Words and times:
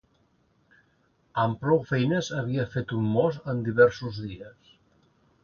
Amb 1.43 1.59
prou 1.65 1.81
feines 1.89 2.31
havia 2.39 2.65
fet 2.77 2.95
un 3.01 3.05
mos 3.19 3.39
en 3.55 3.63
diversos 3.69 4.19
dies. 4.27 4.75